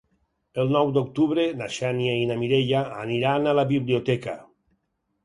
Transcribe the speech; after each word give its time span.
El 0.61 0.71
nou 0.75 0.87
d'octubre 0.93 1.43
na 1.59 1.67
Xènia 1.75 2.15
i 2.21 2.23
na 2.31 2.37
Mireia 2.45 2.81
aniran 3.05 3.47
a 3.47 3.55
la 3.59 3.67
biblioteca. 3.73 4.35